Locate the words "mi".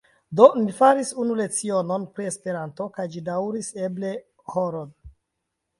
0.61-0.71